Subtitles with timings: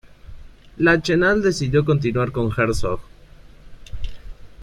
[0.79, 3.01] Lachenal decidió continuar con Herzog.